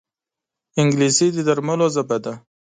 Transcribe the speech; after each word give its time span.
انګلیسي 0.81 1.27
د 1.35 1.37
درملو 1.47 1.87
ژبه 1.95 2.17
ده 2.23 2.33